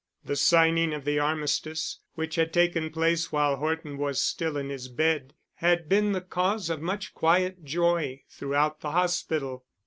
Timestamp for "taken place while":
2.51-3.57